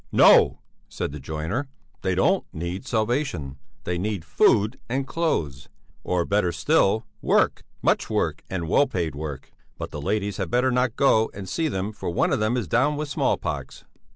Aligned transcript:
"No," 0.11 0.57
said 0.89 1.11
the 1.11 1.19
joiner, 1.19 1.69
"they 2.01 2.15
don't 2.15 2.43
need 2.51 2.87
salvation, 2.87 3.59
they 3.83 3.99
need 3.99 4.25
food 4.25 4.79
and 4.89 5.05
clothes, 5.05 5.69
or, 6.03 6.25
better 6.25 6.51
still, 6.51 7.05
work; 7.21 7.63
much 7.83 8.09
work 8.09 8.41
and 8.49 8.67
well 8.67 8.87
paid 8.87 9.13
work. 9.13 9.51
But 9.77 9.91
the 9.91 10.01
ladies 10.01 10.37
had 10.37 10.49
better 10.49 10.71
not 10.71 10.95
go 10.95 11.29
and 11.35 11.47
see 11.47 11.67
them, 11.67 11.91
for 11.91 12.09
one 12.09 12.33
of 12.33 12.39
them 12.39 12.57
is 12.57 12.67
down 12.67 12.95
with 12.97 13.09
small 13.09 13.37
pox...." 13.37 13.83